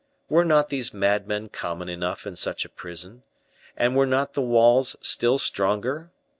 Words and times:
Were 0.29 0.43
not 0.43 0.69
these 0.69 0.95
madmen 0.95 1.49
common 1.49 1.87
enough 1.87 2.25
in 2.25 2.35
such 2.35 2.65
a 2.65 2.69
prison? 2.69 3.21
and 3.77 3.95
were 3.95 4.07
not 4.07 4.33
the 4.33 4.41
walls 4.41 4.95
still 4.99 5.37
stronger? 5.37 6.09